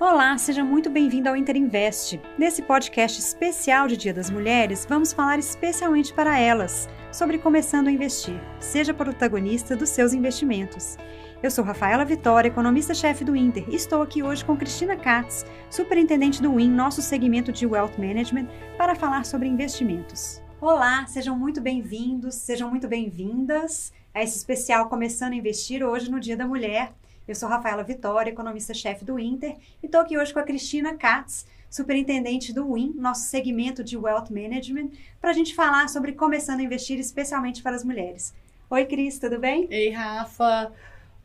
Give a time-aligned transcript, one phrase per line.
[0.00, 2.18] Olá, seja muito bem-vindo ao Interinvest.
[2.38, 7.92] Nesse podcast especial de Dia das Mulheres, vamos falar especialmente para elas sobre começando a
[7.92, 8.40] investir.
[8.58, 10.96] Seja protagonista dos seus investimentos.
[11.42, 16.40] Eu sou Rafaela Vitória, economista-chefe do Inter, e estou aqui hoje com Cristina Katz, superintendente
[16.40, 18.48] do WIN, nosso segmento de Wealth Management,
[18.78, 20.40] para falar sobre investimentos.
[20.62, 26.18] Olá, sejam muito bem-vindos, sejam muito bem-vindas a esse especial Começando a Investir hoje no
[26.18, 26.90] Dia da Mulher.
[27.30, 31.46] Eu sou Rafaela Vitória, economista-chefe do Inter, e estou aqui hoje com a Cristina Katz,
[31.70, 34.90] superintendente do WIN, nosso segmento de Wealth Management,
[35.20, 38.34] para a gente falar sobre começando a investir, especialmente para as mulheres.
[38.68, 39.68] Oi, Cris, tudo bem?
[39.70, 40.72] Ei, Rafa.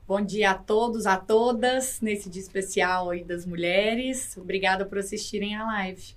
[0.08, 4.38] Bom dia a todos, a todas, nesse dia especial aí das mulheres.
[4.38, 6.16] Obrigada por assistirem a live.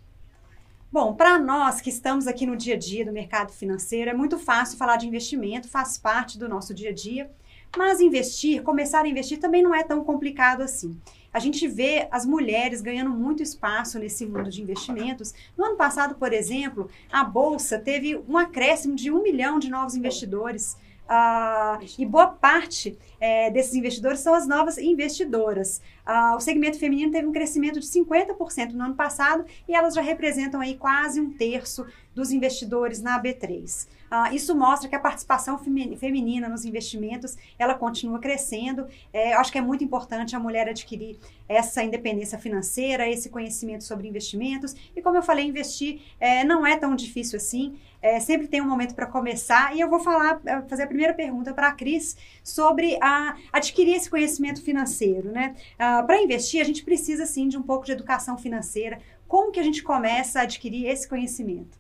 [0.93, 4.39] Bom, para nós que estamos aqui no dia a dia do mercado financeiro, é muito
[4.39, 7.31] fácil falar de investimento, faz parte do nosso dia a dia.
[7.77, 10.99] Mas investir, começar a investir também não é tão complicado assim.
[11.33, 15.35] A gente vê as mulheres ganhando muito espaço nesse mundo de investimentos.
[15.57, 19.95] No ano passado, por exemplo, a Bolsa teve um acréscimo de um milhão de novos
[19.95, 20.77] investidores.
[21.09, 25.81] Uh, e boa parte é, desses investidores são as novas investidoras.
[26.07, 30.03] Uh, o segmento feminino teve um crescimento de 50% no ano passado e elas já
[30.03, 33.87] representam aí quase um terço dos investidores na B3.
[34.11, 38.87] Uh, isso mostra que a participação feminina nos investimentos ela continua crescendo.
[39.13, 44.09] É, acho que é muito importante a mulher adquirir essa independência financeira, esse conhecimento sobre
[44.09, 44.75] investimentos.
[44.95, 47.79] E como eu falei, investir é, não é tão difícil assim.
[48.01, 49.75] É, sempre tem um momento para começar.
[49.75, 53.95] E eu vou falar, é, fazer a primeira pergunta para a Cris sobre a, adquirir
[53.95, 55.31] esse conhecimento financeiro.
[55.31, 55.55] Né?
[55.79, 58.99] Ah, para investir, a gente precisa sim de um pouco de educação financeira.
[59.27, 61.77] Como que a gente começa a adquirir esse conhecimento?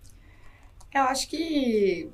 [0.94, 2.10] Eu acho que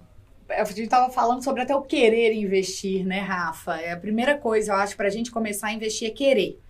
[0.48, 3.76] a gente estava falando sobre até o querer investir, né, Rafa?
[3.80, 6.60] É a primeira coisa, eu acho, para a gente começar a investir é querer.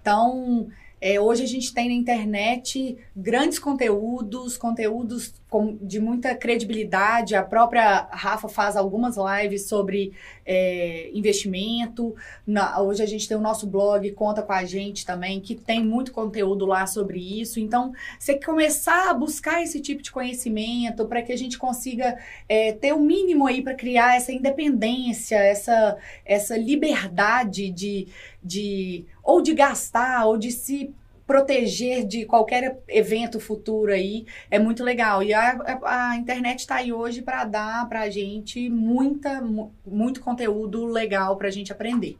[0.00, 0.68] Então,
[1.04, 7.34] é, hoje a gente tem na internet grandes conteúdos, conteúdos com, de muita credibilidade.
[7.34, 10.12] A própria Rafa faz algumas lives sobre
[10.46, 12.14] é, investimento.
[12.46, 15.84] Na, hoje a gente tem o nosso blog, conta com a gente também, que tem
[15.84, 17.58] muito conteúdo lá sobre isso.
[17.58, 22.16] Então, você começar a buscar esse tipo de conhecimento para que a gente consiga
[22.48, 28.06] é, ter o mínimo aí para criar essa independência, essa, essa liberdade de,
[28.40, 30.94] de ou de gastar ou de se
[31.26, 35.22] proteger de qualquer evento futuro aí é muito legal.
[35.22, 39.40] E a, a, internet está aí hoje para dar para a gente muita,
[39.86, 42.18] muito conteúdo legal para a gente aprender.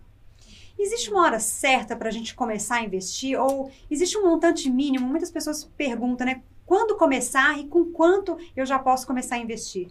[0.78, 3.38] Existe uma hora certa para a gente começar a investir?
[3.38, 5.06] Ou existe um montante mínimo?
[5.06, 6.42] Muitas pessoas perguntam, né?
[6.64, 9.88] Quando começar e com quanto eu já posso começar a investir?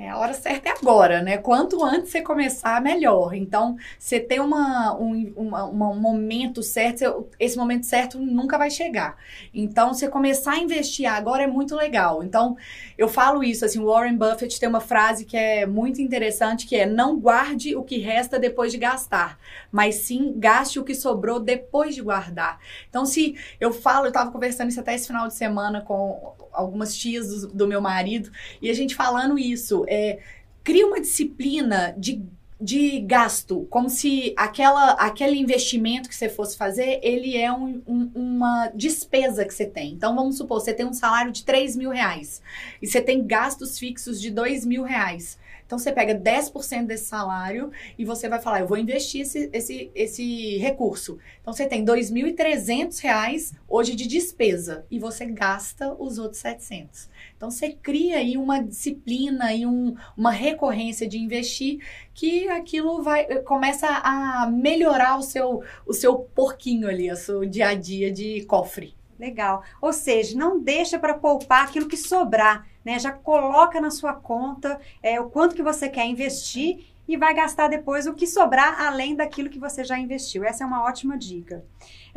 [0.00, 1.38] É, a hora certa é agora, né?
[1.38, 3.34] Quanto antes você começar, melhor.
[3.34, 8.70] Então, você tem uma, um, uma, uma, um momento certo, esse momento certo nunca vai
[8.70, 9.16] chegar.
[9.52, 12.22] Então, você começar a investir agora é muito legal.
[12.22, 12.56] Então,
[12.96, 16.86] eu falo isso, assim, Warren Buffett tem uma frase que é muito interessante, que é
[16.86, 19.36] não guarde o que resta depois de gastar,
[19.72, 22.60] mas sim gaste o que sobrou depois de guardar.
[22.88, 26.96] Então, se eu falo, eu estava conversando isso até esse final de semana com algumas
[26.96, 28.30] tias do, do meu marido,
[28.60, 30.18] e a gente falando isso, é,
[30.62, 32.22] cria uma disciplina de
[32.60, 38.10] de gasto, como se aquela, aquele investimento que você fosse fazer, ele é um, um,
[38.14, 39.92] uma despesa que você tem.
[39.92, 42.42] Então, vamos supor, você tem um salário de 3 mil reais
[42.82, 45.38] e você tem gastos fixos de 2 mil reais.
[45.68, 49.90] Então, você pega 10% desse salário e você vai falar, eu vou investir esse, esse,
[49.94, 51.18] esse recurso.
[51.42, 57.10] Então, você tem R$ 2.300 hoje de despesa e você gasta os outros 700.
[57.36, 63.26] Então, você cria aí uma disciplina e um, uma recorrência de investir que aquilo vai
[63.42, 68.42] começa a melhorar o seu, o seu porquinho ali, o seu dia a dia de
[68.46, 68.97] cofre.
[69.18, 69.62] Legal.
[69.80, 72.98] Ou seja, não deixa para poupar aquilo que sobrar, né?
[72.98, 77.68] Já coloca na sua conta é, o quanto que você quer investir e vai gastar
[77.68, 80.44] depois o que sobrar além daquilo que você já investiu.
[80.44, 81.64] Essa é uma ótima dica.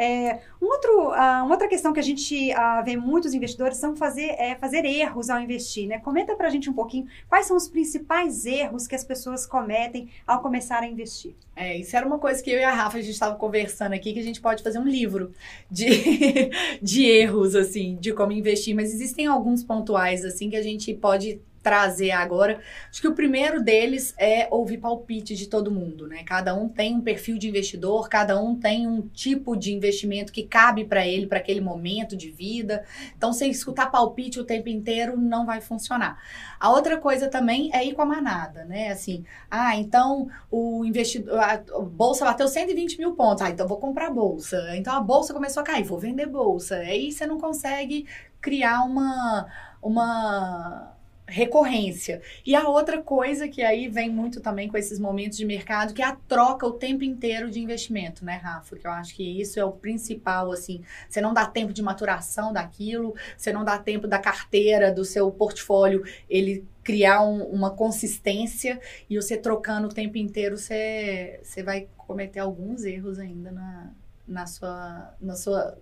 [0.04, 3.96] É, um outro, uh, uma outra questão que a gente uh, vê muitos investidores são
[3.96, 5.88] fazer, é, fazer erros ao investir.
[5.88, 6.00] Né?
[6.00, 10.10] Comenta para a gente um pouquinho quais são os principais erros que as pessoas cometem
[10.26, 11.36] ao começar a investir.
[11.56, 14.12] É, isso era uma coisa que eu e a Rafa a gente estava conversando aqui,
[14.12, 15.32] que a gente pode fazer um livro
[15.70, 15.86] de,
[16.82, 18.76] de erros, assim, de como investir.
[18.76, 22.60] Mas existem alguns pontuais, assim, que a gente pode trazer agora.
[22.90, 26.24] Acho que o primeiro deles é ouvir palpite de todo mundo, né?
[26.24, 30.44] Cada um tem um perfil de investidor, cada um tem um tipo de investimento que
[30.44, 32.84] cabe para ele, para aquele momento de vida.
[33.16, 36.20] Então, se escutar palpite o tempo inteiro, não vai funcionar.
[36.60, 38.90] A outra coisa também é ir com a manada, né?
[38.90, 44.10] Assim, ah, então o investidor, a bolsa bateu 120 mil pontos, ah, então vou comprar
[44.10, 44.76] bolsa.
[44.76, 46.78] Então a bolsa começou a cair, vou vender bolsa.
[46.78, 48.08] Aí você não consegue
[48.40, 49.48] criar uma
[49.82, 50.94] uma
[51.32, 52.22] recorrência.
[52.46, 56.02] E a outra coisa que aí vem muito também com esses momentos de mercado, que
[56.02, 58.76] é a troca o tempo inteiro de investimento, né, Rafa?
[58.76, 60.82] Que eu acho que isso é o principal, assim.
[61.10, 65.32] Você não dá tempo de maturação daquilo, você não dá tempo da carteira, do seu
[65.32, 68.80] portfólio, ele criar um, uma consistência
[69.10, 73.92] e você trocando o tempo inteiro, você, você vai cometer alguns erros ainda na,
[74.28, 75.78] na, sua, na sua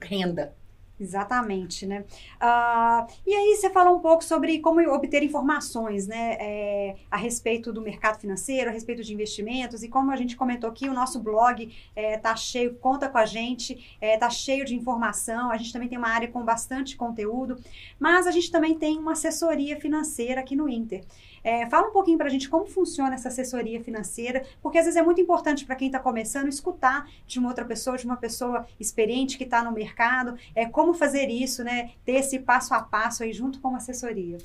[0.00, 0.52] renda.
[1.00, 2.04] Exatamente, né?
[2.36, 6.36] Uh, e aí você falou um pouco sobre como obter informações, né?
[6.38, 10.68] É, a respeito do mercado financeiro, a respeito de investimentos e como a gente comentou
[10.68, 14.74] aqui, o nosso blog é, tá cheio, conta com a gente, é, tá cheio de
[14.74, 15.50] informação.
[15.50, 17.56] A gente também tem uma área com bastante conteúdo,
[17.98, 21.02] mas a gente também tem uma assessoria financeira aqui no Inter.
[21.42, 24.98] É, fala um pouquinho para a gente como funciona essa assessoria financeira, porque às vezes
[24.98, 28.66] é muito importante para quem está começando escutar de uma outra pessoa, de uma pessoa
[28.78, 31.90] experiente que está no mercado, é, como fazer isso, né?
[32.04, 34.38] Ter esse passo a passo aí junto com uma assessoria.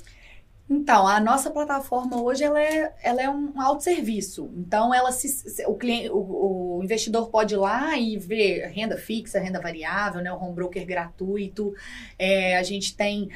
[0.68, 4.50] Então, a nossa plataforma hoje ela é, ela é um autosserviço.
[4.56, 9.38] Então, ela se, o, cliente, o, o, investidor pode ir lá e ver renda fixa,
[9.38, 11.72] renda variável, né, o home broker gratuito.
[12.18, 13.30] É, a gente tem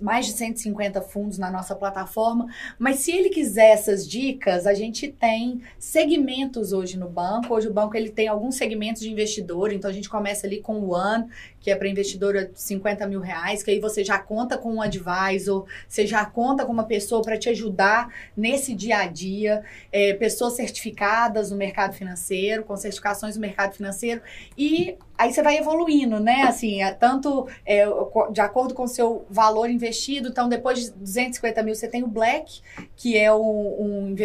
[0.00, 2.46] mais de 150 fundos na nossa plataforma.
[2.78, 7.54] Mas se ele quiser essas dicas, a gente tem segmentos hoje no banco.
[7.54, 10.80] Hoje o banco ele tem alguns segmentos de investidor, então a gente começa ali com
[10.80, 11.26] o One,
[11.66, 14.80] que é para investidora de 50 mil reais, que aí você já conta com um
[14.80, 20.14] advisor, você já conta com uma pessoa para te ajudar nesse dia a dia, é,
[20.14, 24.22] pessoas certificadas no mercado financeiro, com certificações no mercado financeiro,
[24.56, 26.42] e aí você vai evoluindo, né?
[26.42, 27.84] Assim, é, tanto é,
[28.30, 32.06] de acordo com o seu valor investido, então depois de 250 mil você tem o
[32.06, 32.60] Black,
[32.94, 34.16] que é um, um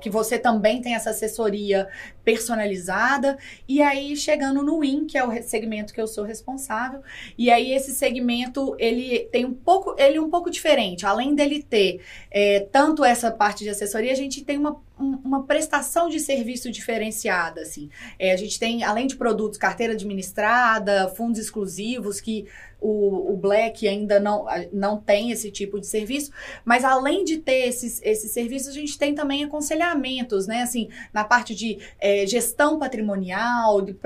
[0.00, 1.86] que você também tem essa assessoria
[2.24, 3.38] personalizada,
[3.68, 7.02] e aí chegando no Win, que é o segmento que eu sou responsável responsável.
[7.36, 11.06] E aí esse segmento ele tem um pouco, ele é um pouco diferente.
[11.06, 16.08] Além dele ter é, tanto essa parte de assessoria, a gente tem uma, uma prestação
[16.08, 17.90] de serviço diferenciada, assim.
[18.18, 22.46] É, a gente tem, além de produtos, carteira administrada, fundos exclusivos que
[22.82, 26.32] o, o Black ainda não, não tem esse tipo de serviço,
[26.64, 30.62] mas além de ter esses, esses serviços, a gente tem também aconselhamentos, né?
[30.62, 33.96] Assim, na parte de é, gestão patrimonial, de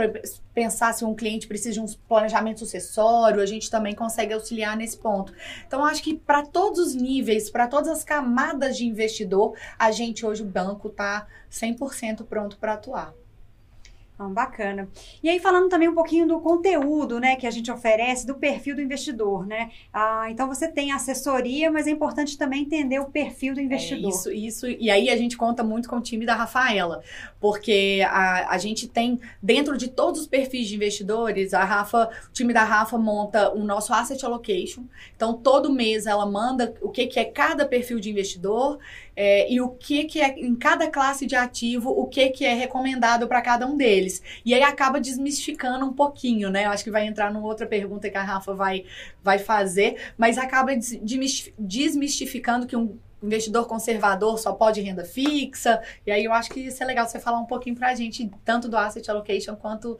[0.54, 4.98] pensar se um cliente precisa de um planejamento sucessório, a gente também consegue auxiliar nesse
[4.98, 5.32] ponto.
[5.66, 10.24] Então, acho que para todos os níveis, para todas as camadas de investidor, a gente
[10.24, 13.14] hoje, o banco, está 100% pronto para atuar.
[14.18, 14.88] Ah, bacana.
[15.22, 18.74] E aí, falando também um pouquinho do conteúdo, né, que a gente oferece, do perfil
[18.74, 19.70] do investidor, né?
[19.92, 24.10] Ah, então, você tem assessoria, mas é importante também entender o perfil do investidor.
[24.10, 24.66] É isso, isso.
[24.66, 27.02] E aí, a gente conta muito com o time da Rafaela,
[27.38, 32.32] porque a, a gente tem, dentro de todos os perfis de investidores, a Rafa, o
[32.32, 34.84] time da Rafa monta o nosso Asset Allocation.
[35.14, 38.78] Então, todo mês ela manda o que, que é cada perfil de investidor
[39.16, 42.52] é, e o que, que é, em cada classe de ativo, o que, que é
[42.54, 44.22] recomendado para cada um deles.
[44.44, 46.66] E aí acaba desmistificando um pouquinho, né?
[46.66, 48.84] Eu acho que vai entrar numa outra pergunta que a Rafa vai,
[49.22, 50.72] vai fazer, mas acaba
[51.58, 55.82] desmistificando que um investidor conservador só pode renda fixa.
[56.06, 58.30] E aí eu acho que isso é legal você falar um pouquinho para a gente,
[58.44, 59.98] tanto do asset allocation quanto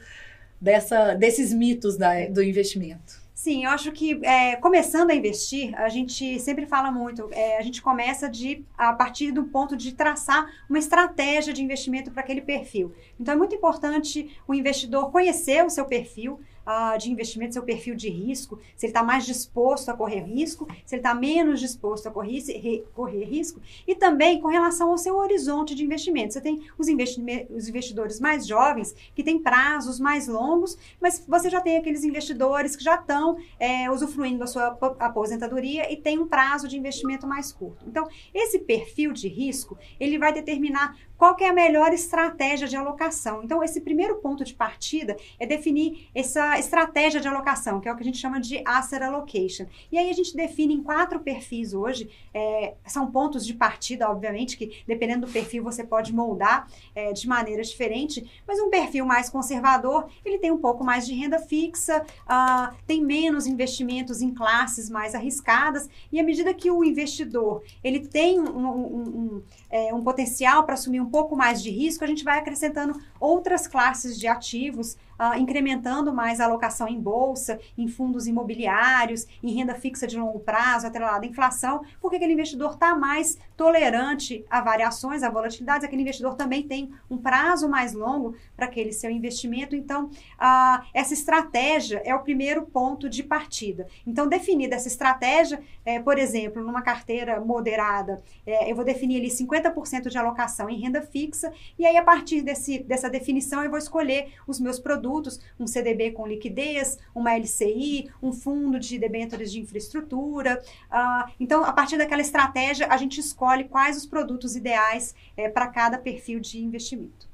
[0.61, 3.26] dessa, desses mitos da, do investimento.
[3.37, 7.61] Sim, eu acho que é, começando a investir, a gente sempre fala muito, é, a
[7.61, 12.41] gente começa de a partir do ponto de traçar uma estratégia de investimento para aquele
[12.41, 12.95] perfil.
[13.21, 17.95] Então é muito importante o investidor conhecer o seu perfil, uh, de investimento, seu perfil
[17.95, 22.09] de risco, se ele está mais disposto a correr risco, se ele está menos disposto
[22.09, 26.33] a correr, correr risco, e também com relação ao seu horizonte de investimento.
[26.33, 27.21] Você tem os, investi
[27.51, 32.75] os investidores mais jovens, que têm prazos mais longos, mas você já tem aqueles investidores
[32.75, 37.53] que já estão é, usufruindo da sua aposentadoria e tem um prazo de investimento mais
[37.53, 37.85] curto.
[37.87, 43.43] Então, esse perfil de risco, ele vai determinar qual é a melhor estratégia de alocação.
[43.43, 47.97] Então, esse primeiro ponto de partida é definir essa estratégia de alocação, que é o
[47.97, 49.67] que a gente chama de asset allocation.
[49.91, 54.57] E aí a gente define em quatro perfis hoje, é, são pontos de partida, obviamente,
[54.57, 59.29] que dependendo do perfil você pode moldar é, de maneira diferente, mas um perfil mais
[59.29, 64.91] conservador, ele tem um pouco mais de renda fixa, uh, tem menos investimentos em classes
[64.91, 70.03] mais arriscadas, e à medida que o investidor ele tem um, um, um, é, um
[70.03, 74.27] potencial para assumir um pouco mais de risco, a gente vai acrescentando outras classes de
[74.27, 80.19] ativos uh, incrementando mais a alocação em bolsa, em fundos imobiliários, em renda fixa de
[80.19, 85.85] longo prazo, atrelada à inflação, porque aquele investidor está mais tolerante a variações, a volatilidades,
[85.85, 89.75] aquele investidor também tem um prazo mais longo para aquele seu investimento.
[89.75, 93.87] Então, uh, essa estratégia é o primeiro ponto de partida.
[94.07, 99.29] Então, definida essa estratégia, é, por exemplo, numa carteira moderada, é, eu vou definir ali
[99.29, 103.79] 50% de alocação em renda fixa, e aí, a partir desse, dessa definição, eu vou
[103.79, 109.53] escolher os meus produtos produtos, um CDB com liquidez, uma LCI, um fundo de debêntures
[109.53, 110.63] de infraestrutura.
[110.91, 115.69] Uh, então, a partir daquela estratégia, a gente escolhe quais os produtos ideais é, para
[115.69, 117.29] cada perfil de investimento.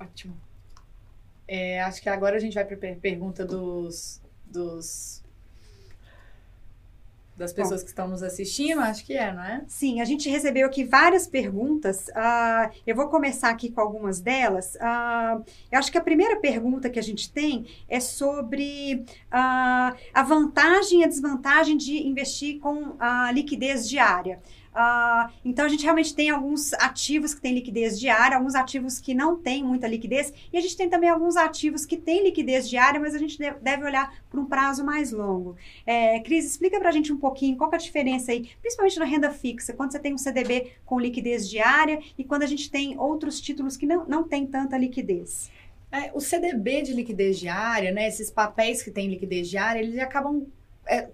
[0.00, 0.34] Ótimo.
[1.46, 5.22] É, acho que agora a gente vai para a pergunta dos, dos
[7.36, 9.64] das pessoas Bom, que estão nos assistindo, acho que é, não é?
[9.66, 12.08] Sim, a gente recebeu aqui várias perguntas.
[12.08, 14.76] Uh, eu vou começar aqui com algumas delas.
[14.76, 20.22] Uh, eu acho que a primeira pergunta que a gente tem é sobre uh, a
[20.22, 24.40] vantagem e a desvantagem de investir com a liquidez diária.
[24.74, 29.14] Uh, então a gente realmente tem alguns ativos que têm liquidez diária, alguns ativos que
[29.14, 32.98] não têm muita liquidez, e a gente tem também alguns ativos que têm liquidez diária,
[32.98, 35.56] mas a gente deve olhar para um prazo mais longo.
[35.86, 39.04] É, Cris, explica para a gente um pouquinho qual é a diferença aí, principalmente na
[39.04, 42.98] renda fixa, quando você tem um CDB com liquidez diária e quando a gente tem
[42.98, 45.52] outros títulos que não, não têm tanta liquidez.
[45.92, 50.44] É, o CDB de liquidez diária, né, esses papéis que têm liquidez diária, eles acabam
[50.88, 51.08] é,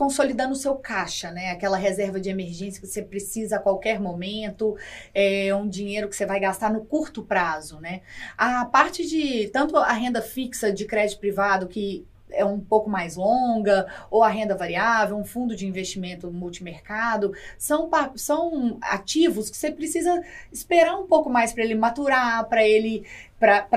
[0.00, 1.50] consolidando o seu caixa, né?
[1.50, 4.74] Aquela reserva de emergência que você precisa a qualquer momento,
[5.12, 8.00] é um dinheiro que você vai gastar no curto prazo, né?
[8.34, 13.16] A parte de tanto a renda fixa de crédito privado que é um pouco mais
[13.16, 19.70] longa, ou a renda variável, um fundo de investimento multimercado, são, são ativos que você
[19.70, 23.04] precisa esperar um pouco mais para ele maturar, para ele,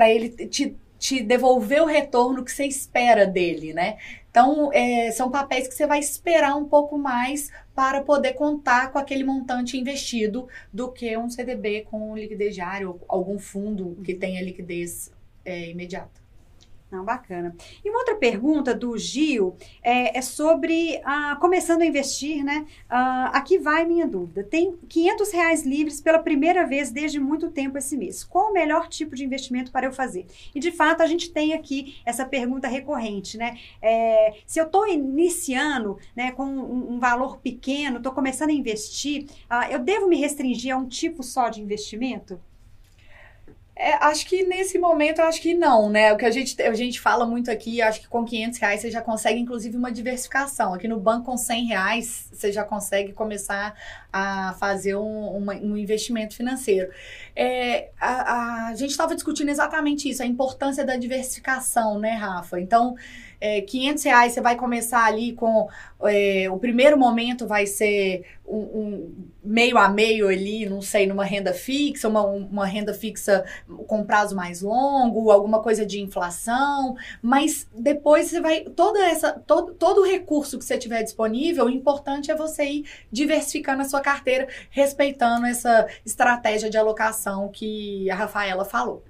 [0.06, 3.98] ele te, te devolver o retorno que você espera dele, né?
[4.30, 8.98] Então, é, são papéis que você vai esperar um pouco mais para poder contar com
[8.98, 14.42] aquele montante investido do que um CDB com liquidez diária ou algum fundo que tenha
[14.42, 15.12] liquidez
[15.44, 16.23] é, imediata.
[16.94, 17.56] Não, bacana.
[17.84, 22.66] E uma outra pergunta do Gil é, é sobre ah, começando a investir, né?
[22.88, 24.44] Ah, aqui vai minha dúvida.
[24.44, 28.22] Tem 500 reais livres pela primeira vez desde muito tempo esse mês.
[28.22, 30.26] Qual o melhor tipo de investimento para eu fazer?
[30.54, 33.58] E de fato a gente tem aqui essa pergunta recorrente, né?
[33.82, 39.26] É, se eu estou iniciando, né, com um, um valor pequeno, estou começando a investir,
[39.50, 42.40] ah, eu devo me restringir a um tipo só de investimento?
[43.76, 46.12] É, acho que nesse momento, acho que não, né?
[46.12, 48.90] O que a gente, a gente fala muito aqui, acho que com 500 reais você
[48.90, 50.72] já consegue, inclusive, uma diversificação.
[50.72, 53.74] Aqui no banco, com 100 reais, você já consegue começar
[54.12, 56.88] a fazer um, um investimento financeiro.
[57.34, 62.60] É, a, a gente estava discutindo exatamente isso, a importância da diversificação, né, Rafa?
[62.60, 62.94] Então,
[63.44, 65.68] é, 500 reais você vai começar ali com
[66.04, 71.26] é, o primeiro momento vai ser um, um, meio a meio ali, não sei, numa
[71.26, 73.44] renda fixa, uma, uma renda fixa
[73.86, 79.74] com prazo mais longo, alguma coisa de inflação, mas depois você vai toda essa todo,
[79.74, 84.00] todo o recurso que você tiver disponível, o importante é você ir diversificando a sua
[84.00, 89.04] carteira, respeitando essa estratégia de alocação que a Rafaela falou.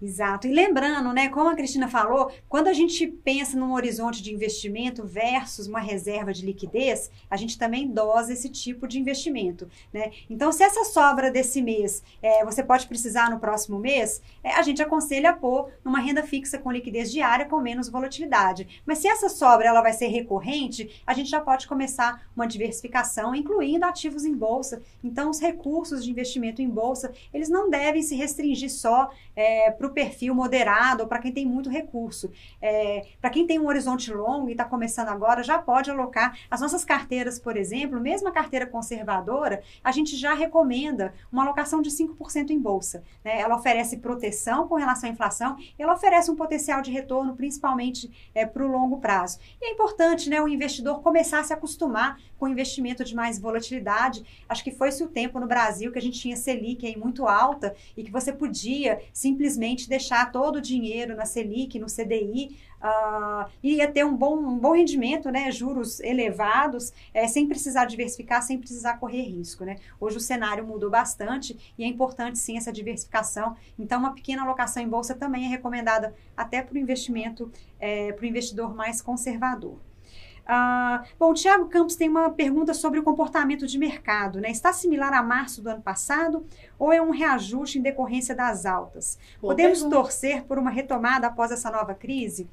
[0.00, 0.46] Exato.
[0.46, 5.06] E lembrando, né, como a Cristina falou, quando a gente pensa num horizonte de investimento
[5.06, 10.10] versus uma reserva de liquidez, a gente também dosa esse tipo de investimento, né?
[10.28, 14.62] Então, se essa sobra desse mês é, você pode precisar no próximo mês, é, a
[14.62, 18.82] gente aconselha a pôr numa renda fixa com liquidez diária com menos volatilidade.
[18.84, 23.34] Mas se essa sobra ela vai ser recorrente, a gente já pode começar uma diversificação,
[23.34, 24.82] incluindo ativos em bolsa.
[25.02, 29.85] Então, os recursos de investimento em bolsa, eles não devem se restringir só é, para
[29.86, 32.30] para o perfil moderado ou para quem tem muito recurso.
[32.60, 36.36] É, para quem tem um horizonte longo e está começando agora, já pode alocar.
[36.50, 41.80] As nossas carteiras, por exemplo, mesmo a carteira conservadora, a gente já recomenda uma alocação
[41.80, 43.02] de 5% em bolsa.
[43.24, 43.40] Né?
[43.40, 48.44] Ela oferece proteção com relação à inflação, ela oferece um potencial de retorno, principalmente é,
[48.44, 49.38] para o longo prazo.
[49.60, 54.24] E é importante né, o investidor começar a se acostumar com investimento de mais volatilidade.
[54.48, 57.74] Acho que foi-se o tempo no Brasil que a gente tinha Selic aí muito alta
[57.96, 63.76] e que você podia simplesmente deixar todo o dinheiro na Selic, no CDI, uh, e
[63.76, 68.58] ia ter um bom, um bom rendimento, né, juros elevados, é, sem precisar diversificar, sem
[68.58, 69.64] precisar correr risco.
[69.64, 69.76] Né?
[70.00, 73.56] Hoje o cenário mudou bastante e é importante sim essa diversificação.
[73.78, 78.24] Então, uma pequena alocação em bolsa também é recomendada até para o investimento, é, para
[78.24, 79.85] o investidor mais conservador.
[80.46, 84.40] Ah, bom, o Thiago Campos tem uma pergunta sobre o comportamento de mercado.
[84.40, 84.50] Né?
[84.50, 86.46] Está similar a março do ano passado
[86.78, 89.18] ou é um reajuste em decorrência das altas?
[89.40, 89.96] Boa Podemos pergunta.
[89.96, 92.48] torcer por uma retomada após essa nova crise?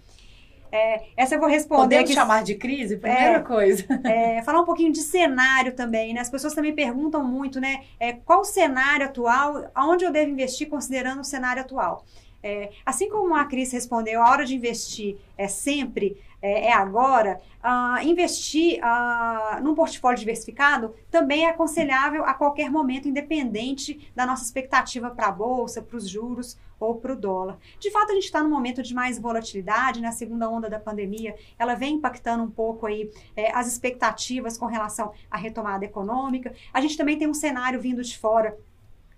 [0.71, 1.97] É, essa eu vou responder.
[1.97, 2.97] Podemos chamar de crise?
[2.97, 3.85] Primeira é, coisa.
[4.03, 6.21] É, falar um pouquinho de cenário também, né?
[6.21, 7.83] As pessoas também perguntam muito, né?
[7.99, 12.03] É, qual o cenário atual, aonde eu devo investir considerando o cenário atual?
[12.43, 17.39] É, assim como a Cris respondeu, a hora de investir é sempre, é, é agora,
[17.63, 24.43] uh, investir uh, num portfólio diversificado também é aconselhável a qualquer momento, independente da nossa
[24.43, 27.57] expectativa para a bolsa, para os juros ou para o dólar.
[27.79, 30.13] De fato, a gente está num momento de mais volatilidade, na né?
[30.13, 35.13] segunda onda da pandemia, ela vem impactando um pouco aí é, as expectativas com relação
[35.31, 36.53] à retomada econômica.
[36.73, 38.57] A gente também tem um cenário vindo de fora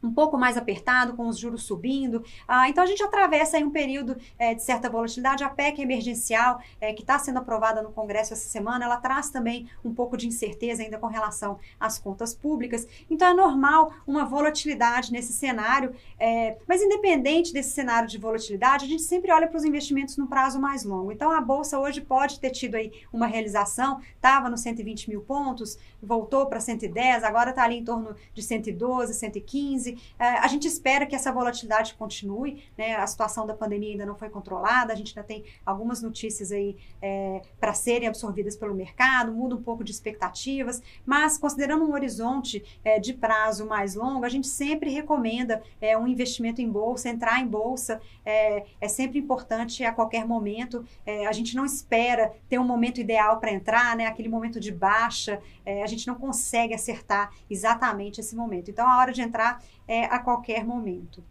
[0.05, 2.23] um pouco mais apertado, com os juros subindo.
[2.47, 5.43] Ah, então a gente atravessa aí um período é, de certa volatilidade.
[5.43, 9.69] A PEC emergencial, é, que está sendo aprovada no Congresso essa semana, ela traz também
[9.83, 12.87] um pouco de incerteza ainda com relação às contas públicas.
[13.09, 18.87] Então é normal uma volatilidade nesse cenário, é, mas independente desse cenário de volatilidade, a
[18.87, 21.11] gente sempre olha para os investimentos no prazo mais longo.
[21.11, 25.77] Então a Bolsa hoje pode ter tido aí uma realização, estava nos 120 mil pontos,
[26.01, 29.94] voltou para 110, agora está ali em torno de 112, 115.
[30.17, 32.95] É, a gente espera que essa volatilidade continue, né?
[32.95, 36.77] A situação da pandemia ainda não foi controlada, a gente ainda tem algumas notícias aí
[37.01, 42.63] é, para serem absorvidas pelo mercado, muda um pouco de expectativas, mas considerando um horizonte
[42.83, 47.39] é, de prazo mais longo, a gente sempre recomenda é, um investimento em bolsa, entrar
[47.39, 50.85] em bolsa é, é sempre importante a qualquer momento.
[51.05, 54.07] É, a gente não espera ter um momento ideal para entrar, né?
[54.07, 55.41] Aquele momento de baixa,
[55.83, 58.69] a gente não consegue acertar exatamente esse momento.
[58.69, 61.23] Então, a hora de entrar é, a qualquer momento.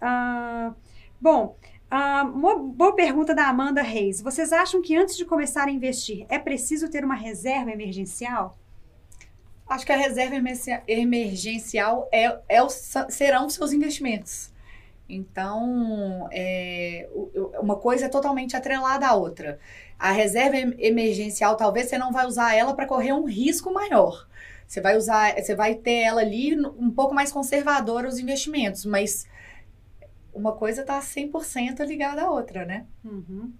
[0.00, 0.74] Ah,
[1.20, 1.56] bom,
[1.90, 4.20] ah, uma boa pergunta da Amanda Reis.
[4.20, 8.58] Vocês acham que antes de começar a investir é preciso ter uma reserva emergencial?
[9.68, 10.36] Acho que a reserva
[10.86, 14.52] emergencial é, é o, serão seus investimentos.
[15.08, 17.08] Então, é,
[17.60, 19.58] uma coisa é totalmente atrelada à outra.
[19.98, 24.26] A reserva emergencial, talvez você não vai usar ela para correr um risco maior.
[24.72, 29.26] Você vai usar, você vai ter ela ali um pouco mais conservadora os investimentos, mas
[30.32, 32.86] uma coisa está 100% ligada à outra, né?
[33.04, 33.52] Uhum.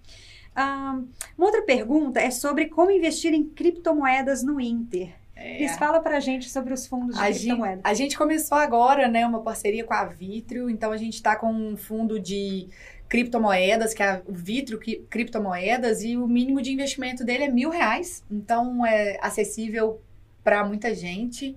[0.55, 0.99] Ah,
[1.37, 5.13] uma outra pergunta é sobre como investir em criptomoedas no Inter.
[5.35, 5.57] É.
[5.57, 7.75] Cris, fala pra gente sobre os fundos de a criptomoedas.
[7.75, 11.35] Gente, a gente começou agora, né, uma parceria com a Vitrio, então a gente está
[11.35, 12.69] com um fundo de
[13.07, 18.23] criptomoedas, que é o Vitrio Criptomoedas, e o mínimo de investimento dele é mil reais,
[18.31, 20.01] então é acessível
[20.43, 21.55] para muita gente.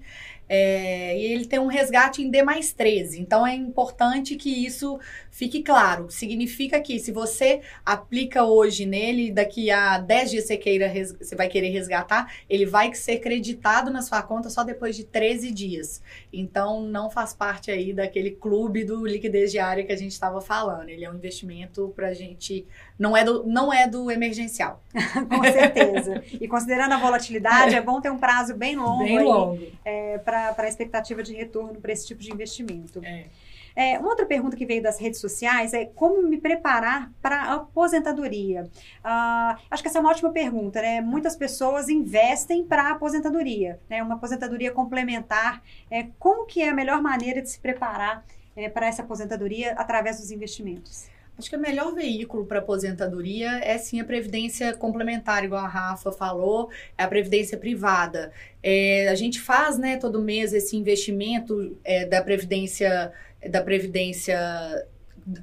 [0.48, 3.20] É, e ele tem um resgate em D mais 13.
[3.20, 4.98] Então é importante que isso
[5.30, 6.08] fique claro.
[6.10, 11.48] Significa que se você aplica hoje nele, daqui a 10 dias você, queira, você vai
[11.48, 16.00] querer resgatar, ele vai ser creditado na sua conta só depois de 13 dias.
[16.32, 20.88] Então não faz parte aí daquele clube do liquidez diária que a gente estava falando.
[20.88, 22.64] Ele é um investimento para a gente.
[22.98, 24.82] Não é, do, não é do emergencial.
[25.28, 26.22] Com certeza.
[26.32, 27.80] e considerando a volatilidade, é.
[27.80, 29.62] bom ter um prazo bem longo, bem longo.
[29.84, 33.00] É, para para a expectativa de retorno para esse tipo de investimento.
[33.04, 33.26] É.
[33.76, 37.54] É, uma outra pergunta que veio das redes sociais é como me preparar para a
[37.56, 38.62] aposentadoria?
[39.04, 41.02] Uh, acho que essa é uma ótima pergunta, né?
[41.02, 44.02] Muitas pessoas investem para a aposentadoria, né?
[44.02, 45.62] Uma aposentadoria complementar.
[45.90, 48.24] É, como que é a melhor maneira de se preparar
[48.56, 51.10] é, para essa aposentadoria através dos investimentos?
[51.38, 56.10] Acho que o melhor veículo para aposentadoria é sim a previdência complementar, igual a Rafa
[56.10, 58.32] falou, é a previdência privada.
[58.62, 63.12] É, a gente faz, né, todo mês esse investimento é, da previdência
[63.50, 64.38] da previdência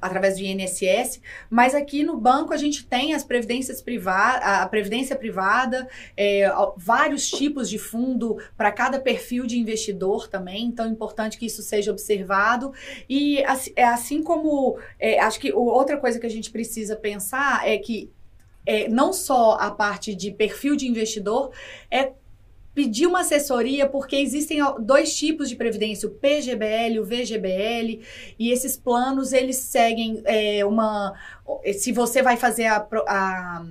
[0.00, 1.20] através do INSS,
[1.50, 7.28] mas aqui no banco a gente tem as previdências privadas, a previdência privada, é, vários
[7.28, 11.90] tipos de fundo para cada perfil de investidor também, então é importante que isso seja
[11.90, 12.72] observado.
[13.08, 17.76] E assim, assim como é, acho que outra coisa que a gente precisa pensar é
[17.78, 18.10] que
[18.66, 21.50] é, não só a parte de perfil de investidor,
[21.90, 22.12] é
[22.74, 28.00] pedir uma assessoria, porque existem dois tipos de previdência, o PGBL, o VGBL,
[28.38, 31.14] e esses planos, eles seguem é, uma...
[31.78, 33.64] Se você vai fazer a, a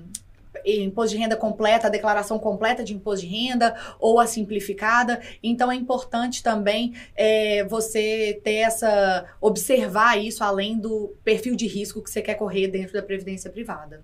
[0.65, 5.21] imposto de renda completa, a declaração completa de imposto de renda ou a simplificada.
[5.41, 12.01] Então é importante também é, você ter essa observar isso além do perfil de risco
[12.01, 14.03] que você quer correr dentro da previdência privada.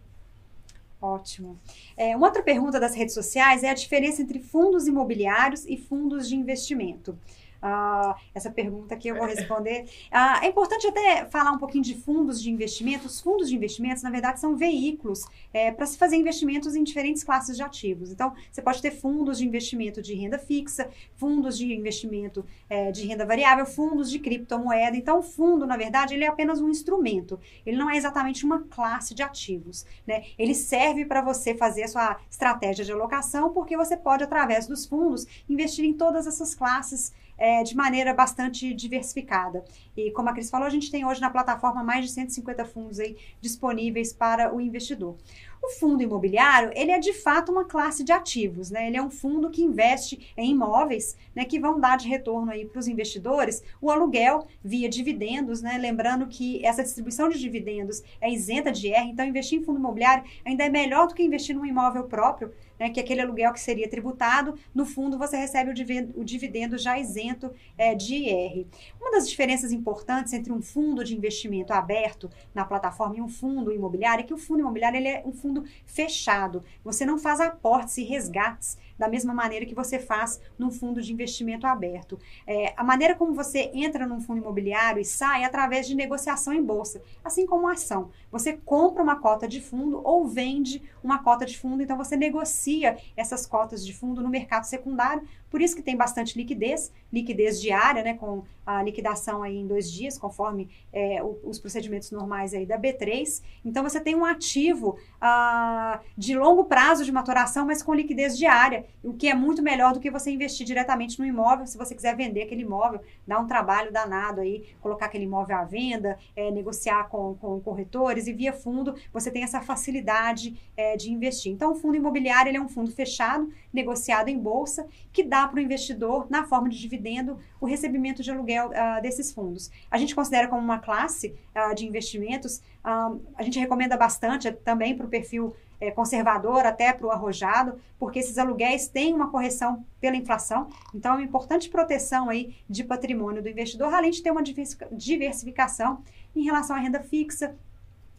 [1.01, 1.57] Ótimo.
[1.95, 6.27] É, uma outra pergunta das redes sociais é a diferença entre fundos imobiliários e fundos
[6.27, 7.17] de investimento.
[7.61, 9.83] Uh, essa pergunta aqui eu vou responder.
[10.11, 13.07] Uh, é importante até falar um pouquinho de fundos de investimento.
[13.07, 17.23] Os fundos de investimentos, na verdade, são veículos é, para se fazer investimentos em diferentes
[17.23, 18.11] classes de ativos.
[18.11, 23.05] Então, você pode ter fundos de investimento de renda fixa, fundos de investimento é, de
[23.05, 24.95] renda variável, fundos de criptomoeda.
[24.95, 27.39] Então, o fundo, na verdade, ele é apenas um instrumento.
[27.65, 29.85] Ele não é exatamente uma classe de ativos.
[30.07, 30.23] Né?
[30.37, 34.85] Ele serve para você fazer a sua estratégia de alocação, porque você pode, através dos
[34.85, 39.63] fundos, investir em todas essas classes é, de maneira bastante diversificada.
[39.95, 42.99] E como a Cris falou, a gente tem hoje na plataforma mais de 150 fundos
[42.99, 45.17] aí disponíveis para o investidor.
[45.61, 48.87] O fundo imobiliário, ele é de fato uma classe de ativos, né?
[48.87, 52.65] Ele é um fundo que investe em imóveis, né, que vão dar de retorno aí
[52.65, 55.77] para os investidores o aluguel via dividendos, né?
[55.77, 60.23] Lembrando que essa distribuição de dividendos é isenta de IR, então investir em fundo imobiliário
[60.45, 63.89] ainda é melhor do que investir num imóvel próprio, né, que aquele aluguel que seria
[63.89, 68.65] tributado, no fundo você recebe o dividendo, o dividendo já isento é, de IR.
[68.99, 73.71] Uma das diferenças importantes entre um fundo de investimento aberto na plataforma e um fundo
[73.71, 75.48] imobiliário é que o fundo imobiliário ele é um fundo
[75.85, 76.63] fechado.
[76.83, 81.13] Você não faz aportes e resgates da mesma maneira que você faz num fundo de
[81.13, 82.19] investimento aberto.
[82.45, 86.53] É, a maneira como você entra num fundo imobiliário e sai é através de negociação
[86.53, 88.11] em bolsa, assim como a ação.
[88.29, 92.97] Você compra uma cota de fundo ou vende uma cota de fundo, então você negocia
[93.15, 98.03] essas cotas de fundo no mercado secundário por isso que tem bastante liquidez, liquidez diária,
[98.03, 102.77] né, com a liquidação aí em dois dias, conforme é, os procedimentos normais aí da
[102.77, 103.41] B3.
[103.65, 108.85] Então, você tem um ativo ah, de longo prazo de maturação, mas com liquidez diária,
[109.03, 111.65] o que é muito melhor do que você investir diretamente no imóvel.
[111.65, 115.63] Se você quiser vender aquele imóvel, dá um trabalho danado aí, colocar aquele imóvel à
[115.63, 121.11] venda, é, negociar com, com corretores e via fundo, você tem essa facilidade é, de
[121.11, 121.51] investir.
[121.51, 125.57] Então, o fundo imobiliário ele é um fundo fechado, negociado em bolsa, que dá para
[125.57, 129.69] o investidor, na forma de dividendo, o recebimento de aluguel uh, desses fundos.
[129.89, 134.95] A gente considera como uma classe uh, de investimentos, uh, a gente recomenda bastante também
[134.95, 139.85] para o perfil é, conservador, até para o arrojado, porque esses aluguéis têm uma correção
[139.99, 144.31] pela inflação, então é uma importante proteção aí de patrimônio do investidor, além de ter
[144.31, 144.43] uma
[144.91, 146.03] diversificação
[146.35, 147.55] em relação à renda fixa,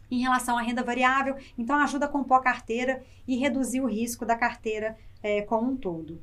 [0.09, 4.25] em relação à renda variável, então ajuda a compor a carteira e reduzir o risco
[4.25, 6.21] da carteira é, como um todo.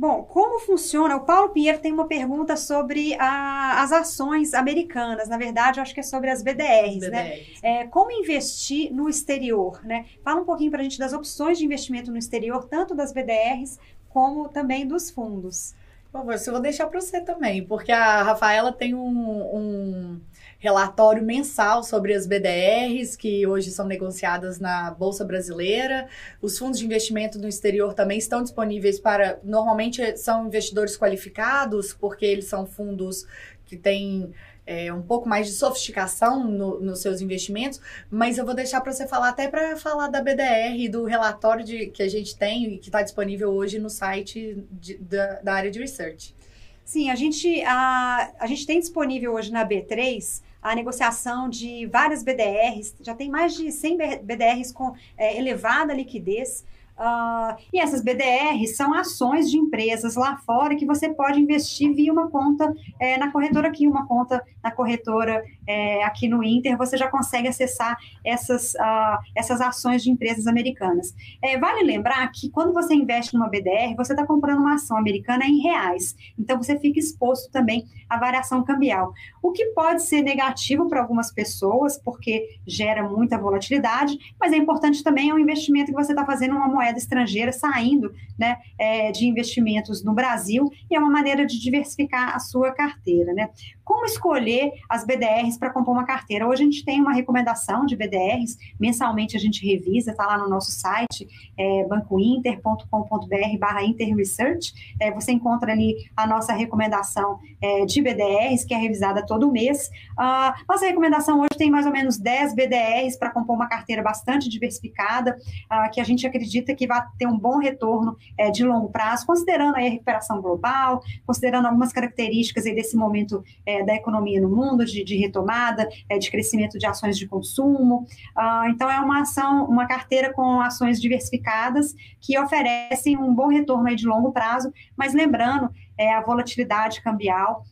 [0.00, 1.14] Bom, como funciona?
[1.14, 5.28] O Paulo Pinheiro tem uma pergunta sobre a, as ações americanas.
[5.28, 7.10] Na verdade, eu acho que é sobre as BDRs, BDRs.
[7.10, 7.40] né?
[7.62, 10.06] É, como investir no exterior, né?
[10.24, 13.78] Fala um pouquinho para a gente das opções de investimento no exterior, tanto das BDRs
[14.08, 15.74] como também dos fundos.
[16.12, 20.20] Por favor, eu vou deixar para você também, porque a Rafaela tem um, um
[20.58, 26.08] relatório mensal sobre as BDRs, que hoje são negociadas na Bolsa Brasileira.
[26.42, 29.38] Os fundos de investimento no exterior também estão disponíveis para.
[29.44, 33.24] Normalmente são investidores qualificados, porque eles são fundos
[33.64, 34.34] que têm.
[34.72, 38.92] É, um pouco mais de sofisticação no, nos seus investimentos, mas eu vou deixar para
[38.92, 42.74] você falar até para falar da BDR e do relatório de, que a gente tem
[42.74, 46.36] e que está disponível hoje no site de, da, da área de research.
[46.84, 52.22] Sim, a gente, a, a gente tem disponível hoje na B3 a negociação de várias
[52.22, 56.64] BDRs, já tem mais de 100 BDRs com é, elevada liquidez.
[57.00, 62.12] Uh, e essas BDRs são ações de empresas lá fora que você pode investir via
[62.12, 66.98] uma conta é, na corretora aqui, uma conta na corretora é, aqui no Inter, você
[66.98, 71.14] já consegue acessar essas, uh, essas ações de empresas americanas.
[71.42, 75.46] É, vale lembrar que quando você investe numa BDR, você está comprando uma ação americana
[75.46, 80.86] em reais, então você fica exposto também à variação cambial, o que pode ser negativo
[80.86, 85.96] para algumas pessoas, porque gera muita volatilidade, mas é importante também é um investimento que
[85.96, 90.96] você está fazendo uma moeda moeda estrangeira saindo né, é, de investimentos no Brasil e
[90.96, 93.32] é uma maneira de diversificar a sua carteira.
[93.32, 93.48] Né?
[93.84, 96.46] Como escolher as BDRs para compor uma carteira?
[96.46, 100.48] Hoje a gente tem uma recomendação de BDRs, mensalmente a gente revisa, está lá no
[100.48, 101.26] nosso site,
[101.58, 108.72] é, bancointer.com.br barra interresearch, é, você encontra ali a nossa recomendação é, de BDRs, que
[108.72, 109.90] é revisada todo mês.
[110.12, 114.48] Uh, nossa recomendação hoje tem mais ou menos 10 BDRs para compor uma carteira bastante
[114.48, 115.36] diversificada,
[115.70, 119.26] uh, que a gente acredita que vai ter um bom retorno é, de longo prazo,
[119.26, 124.86] considerando a recuperação global, considerando algumas características aí desse momento é, da economia no mundo,
[124.86, 128.06] de, de retomada, é, de crescimento de ações de consumo.
[128.34, 133.86] Uh, então, é uma ação, uma carteira com ações diversificadas que oferecem um bom retorno
[133.86, 137.62] aí de longo prazo, mas lembrando, é, a volatilidade cambial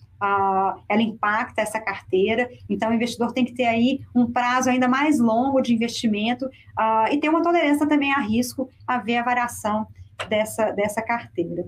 [0.89, 5.19] Ela impacta essa carteira, então o investidor tem que ter aí um prazo ainda mais
[5.19, 9.87] longo de investimento uh, e ter uma tolerância também a risco a ver a variação
[10.29, 11.65] dessa, dessa carteira.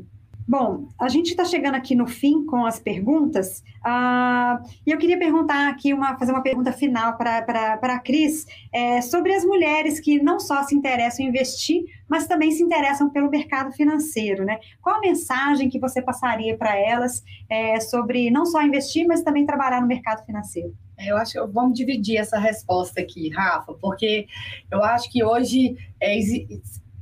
[0.51, 5.17] Bom, a gente está chegando aqui no fim com as perguntas, uh, e eu queria
[5.17, 10.21] perguntar aqui, uma, fazer uma pergunta final para a Cris, é, sobre as mulheres que
[10.21, 14.59] não só se interessam em investir, mas também se interessam pelo mercado financeiro, né?
[14.83, 19.47] Qual a mensagem que você passaria para elas é, sobre não só investir, mas também
[19.47, 20.75] trabalhar no mercado financeiro?
[20.99, 24.27] Eu acho que vamos dividir essa resposta aqui, Rafa, porque
[24.69, 26.19] eu acho que hoje é,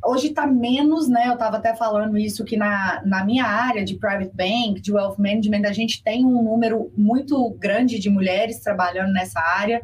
[0.09, 1.29] hoje está menos, né?
[1.29, 5.19] Eu estava até falando isso que na, na minha área de private bank, de wealth
[5.19, 9.83] management, a gente tem um número muito grande de mulheres trabalhando nessa área,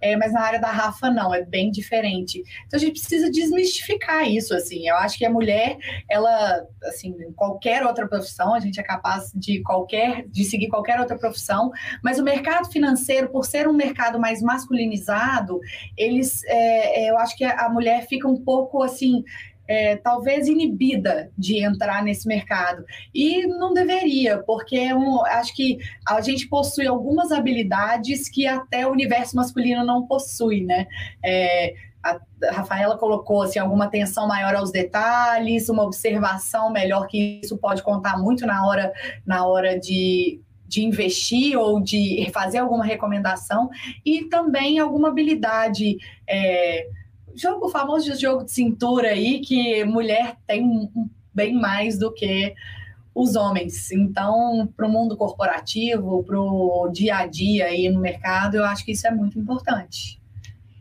[0.00, 2.42] é, mas na área da Rafa não, é bem diferente.
[2.66, 4.88] Então a gente precisa desmistificar isso, assim.
[4.88, 5.76] Eu acho que a mulher,
[6.08, 10.98] ela, assim, em qualquer outra profissão, a gente é capaz de qualquer, de seguir qualquer
[11.00, 11.70] outra profissão,
[12.02, 15.60] mas o mercado financeiro, por ser um mercado mais masculinizado,
[15.96, 19.22] eles, é, é eu acho que a mulher fica um pouco assim
[19.68, 22.84] é, talvez inibida de entrar nesse mercado.
[23.14, 28.86] E não deveria, porque é um, acho que a gente possui algumas habilidades que até
[28.86, 30.86] o universo masculino não possui, né?
[31.24, 32.20] É, a
[32.52, 38.16] Rafaela colocou assim, alguma atenção maior aos detalhes, uma observação melhor que isso pode contar
[38.18, 38.92] muito na hora,
[39.26, 43.68] na hora de, de investir ou de fazer alguma recomendação,
[44.04, 45.96] e também alguma habilidade.
[46.28, 46.86] É,
[47.40, 50.90] jogo, famoso jogo de cintura aí, que mulher tem
[51.32, 52.54] bem mais do que
[53.14, 53.90] os homens.
[53.92, 58.84] Então, para o mundo corporativo, para o dia a dia aí no mercado, eu acho
[58.84, 60.20] que isso é muito importante.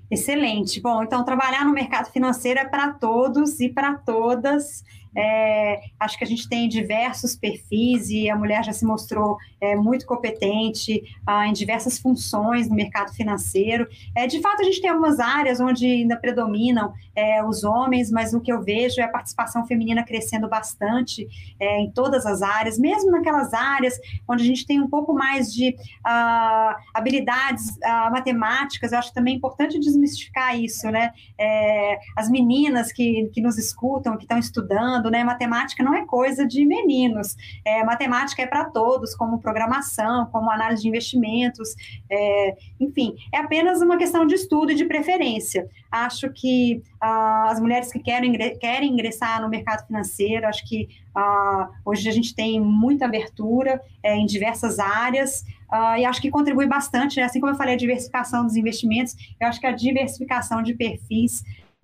[0.09, 0.79] Excelente.
[0.81, 4.83] Bom, então trabalhar no mercado financeiro é para todos e para todas.
[5.15, 9.75] É, acho que a gente tem diversos perfis e a mulher já se mostrou é,
[9.75, 13.87] muito competente ah, em diversas funções no mercado financeiro.
[14.15, 18.33] É, de fato, a gente tem algumas áreas onde ainda predominam é, os homens, mas
[18.33, 21.27] o que eu vejo é a participação feminina crescendo bastante
[21.59, 23.97] é, em todas as áreas, mesmo naquelas áreas
[24.27, 28.91] onde a gente tem um pouco mais de ah, habilidades ah, matemáticas.
[28.91, 31.11] Eu acho também importante desmistificar isso, né?
[31.39, 35.23] É, as meninas que, que nos escutam, que estão estudando, né?
[35.23, 37.35] Matemática não é coisa de meninos.
[37.63, 41.75] É, matemática é para todos, como programação, como análise de investimentos,
[42.09, 45.67] é, enfim, é apenas uma questão de estudo e de preferência.
[45.91, 51.69] Acho que ah, as mulheres que querem, querem ingressar no mercado financeiro, acho que ah,
[51.85, 55.45] hoje a gente tem muita abertura é, em diversas áreas.
[55.65, 57.23] Uh, e acho que contribui bastante, né?
[57.23, 61.43] assim como eu falei, a diversificação dos investimentos, eu acho que a diversificação de perfis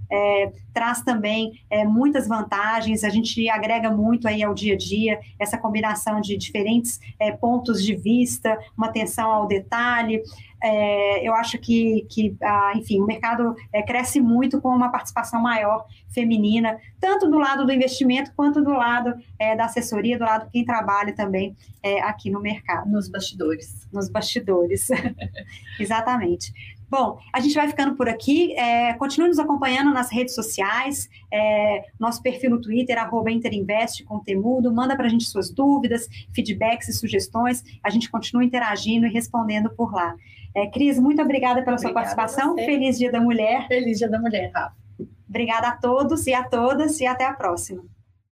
[0.10, 5.20] é, traz também é, muitas vantagens, a gente agrega muito aí ao dia a dia
[5.40, 10.22] essa combinação de diferentes é, pontos de vista, uma atenção ao detalhe.
[10.64, 15.42] É, eu acho que, que ah, enfim, o mercado é, cresce muito com uma participação
[15.42, 20.46] maior feminina, tanto do lado do investimento quanto do lado é, da assessoria, do lado
[20.46, 22.90] de quem trabalha também é, aqui no mercado.
[22.90, 23.88] Nos bastidores.
[23.92, 24.88] Nos bastidores,
[25.80, 26.54] exatamente.
[26.92, 28.54] Bom, a gente vai ficando por aqui.
[28.58, 31.10] É, continue nos acompanhando nas redes sociais.
[31.32, 34.74] É, nosso perfil no Twitter, arroba Interinvest com Temudo.
[34.74, 37.64] Manda para a gente suas dúvidas, feedbacks e sugestões.
[37.82, 40.14] A gente continua interagindo e respondendo por lá.
[40.54, 42.56] É, Cris, muito obrigada pela obrigada sua participação.
[42.56, 43.70] Feliz Dia da Mulher.
[43.70, 44.76] Feliz Dia da Mulher, Rafa.
[45.30, 47.86] Obrigada a todos e a todas e até a próxima.